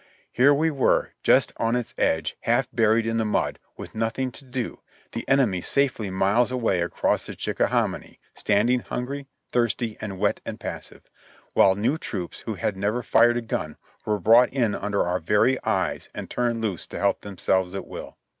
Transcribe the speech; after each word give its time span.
Here 0.31 0.51
we 0.51 0.71
were, 0.71 1.11
just 1.21 1.53
on 1.57 1.75
its 1.75 1.93
edge, 1.95 2.35
half 2.39 2.67
buried 2.73 3.05
in 3.05 3.17
the 3.17 3.23
mud, 3.23 3.59
with 3.77 3.93
nothing 3.93 4.31
to 4.31 4.43
do, 4.43 4.79
the 5.11 5.29
enemy 5.29 5.61
safely 5.61 6.09
miles 6.09 6.51
away 6.51 6.81
across 6.81 7.27
the 7.27 7.33
Cliicka 7.35 7.67
hominy, 7.67 8.19
standing 8.33 8.79
hungry, 8.79 9.27
thirsty 9.51 9.97
and 10.01 10.17
wet 10.17 10.41
and 10.43 10.59
passive, 10.59 11.03
while 11.53 11.75
new 11.75 11.99
troops, 11.99 12.39
who 12.39 12.55
had 12.55 12.75
never 12.75 13.03
fired 13.03 13.37
a 13.37 13.41
gun, 13.41 13.77
were 14.03 14.19
brought 14.19 14.49
in 14.49 14.73
under 14.73 15.03
our 15.03 15.19
very 15.19 15.59
eyes 15.63 16.09
and 16.15 16.31
turned 16.31 16.63
loose 16.63 16.87
to 16.87 16.97
help 16.97 17.21
themselves 17.21 17.75
at 17.75 17.85
will 17.85 18.17